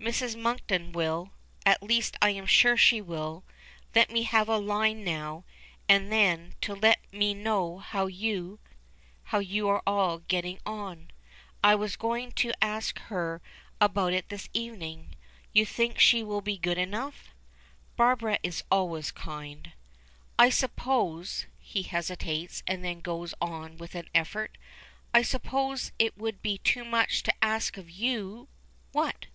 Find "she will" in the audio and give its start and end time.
2.78-3.44, 15.98-16.40